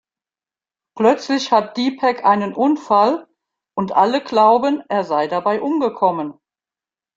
Plötzlich 0.95 1.51
hat 1.51 1.77
Deepak 1.77 2.25
einen 2.25 2.55
Unfall 2.55 3.27
und 3.77 3.91
alle 3.91 4.23
glauben, 4.23 4.81
er 4.89 5.03
sei 5.03 5.27
dabei 5.27 5.61
umgekommen. 5.61 6.39